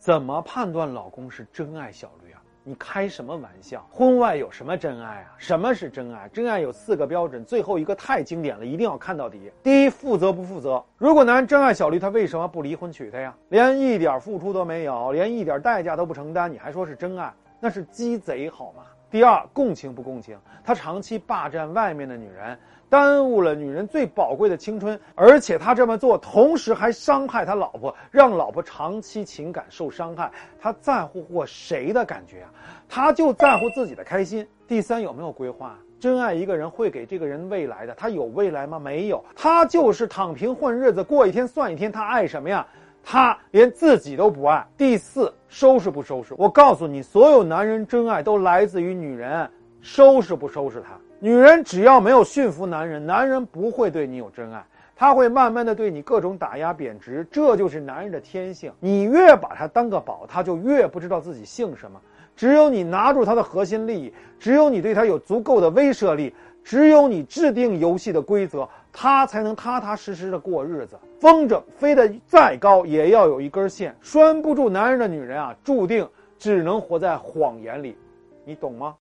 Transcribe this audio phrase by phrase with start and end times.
[0.00, 2.40] 怎么判断老公是真爱小绿啊？
[2.64, 3.86] 你开什么玩笑？
[3.90, 5.34] 婚外有什么真爱啊？
[5.36, 6.26] 什么是真爱？
[6.32, 9.52] 真爱有四个标准，最后一个太经典了，一定要看到底。
[9.62, 10.82] 第一，负责不负责？
[10.96, 13.36] 如果男人真爱小绿，他为什么不离婚娶她呀？
[13.50, 17.30] 连一点付出都没有，连一点代价都不承担，你还说是真爱？
[17.60, 18.82] 那是鸡贼好吗？
[19.10, 20.38] 第二，共情不共情？
[20.64, 22.58] 他长期霸占外面的女人。
[22.88, 30.32] 耽误了女人最宝贵的青春，而且他这么做，同时还伤害他老婆，让老婆长期情感受伤害。
[30.60, 32.50] 他在乎过谁的感觉啊？
[32.88, 34.44] 他就在乎自己的开心。
[34.66, 35.78] 第三，有没有规划？
[36.00, 38.80] 真爱一个人会给这个人未来的，他有未来吗？
[38.80, 41.92] 没有，他就是躺平混日子，过一天算一天。
[41.92, 42.66] 他爱什么呀？
[43.02, 44.66] 他连自己都不爱。
[44.76, 46.34] 第四，收拾不收拾？
[46.36, 49.50] 我告诉你，所有男人真爱都来自于女人，
[49.80, 50.98] 收拾不收拾他？
[51.18, 54.64] 女人只要没有驯服男人，男人不会对你有真爱，
[54.96, 58.72] 他会慢慢的对你各种打压贬值，这就是男人的天性。
[58.80, 62.00] 你越把他当个宝，他就越不知道自己姓什么。
[62.36, 70.98] 只有你拿住他的核心利益，只有你对他有足够的威慑力，只有你制定游戏的规则，他才能踏踏实实的过日子。
[71.20, 73.94] 风筝飞得再高，也要有一根线。
[74.00, 77.96] 拴不住男人的女人啊，注定只能活在谎言里，
[78.44, 78.96] 你懂吗？